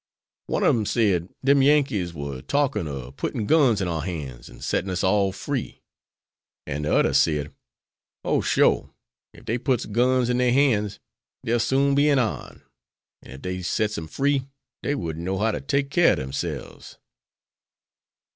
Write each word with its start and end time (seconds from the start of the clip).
"One 0.47 0.63
ob 0.63 0.73
dem 0.73 0.85
said, 0.87 1.29
dem 1.45 1.61
Yankees 1.61 2.11
war 2.11 2.41
talkin' 2.41 2.87
of 2.87 3.17
puttin' 3.17 3.45
guns 3.45 3.81
in 3.81 3.87
our 3.87 4.01
han's 4.01 4.49
and 4.49 4.63
settin' 4.63 4.89
us 4.89 5.03
all 5.03 5.31
free. 5.31 5.83
An' 6.65 6.81
de 6.81 6.89
oder 6.89 7.13
said, 7.13 7.53
'Oh, 8.23 8.41
sho! 8.41 8.95
ef 9.35 9.45
dey 9.45 9.59
puts 9.59 9.85
guns 9.85 10.27
in 10.27 10.39
dere 10.39 10.51
hands 10.53 10.99
dey'll 11.43 11.59
soon 11.59 11.93
be 11.93 12.09
in 12.09 12.17
our'n; 12.17 12.63
and 13.21 13.31
ef 13.33 13.41
dey 13.43 13.61
sets 13.61 13.95
em 13.95 14.07
free 14.07 14.47
dey 14.81 14.95
wouldn't 14.95 15.23
know 15.23 15.37
how 15.37 15.51
to 15.51 15.61
take 15.61 15.91
keer 15.91 16.13
ob 16.13 16.17
demselves.'" 16.17 16.97